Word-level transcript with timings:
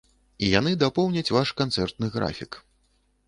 І 0.45 0.47
яны 0.59 0.71
дапоўняць 0.83 1.33
ваш 1.37 1.49
канцэртны 1.61 2.09
графік. 2.17 2.59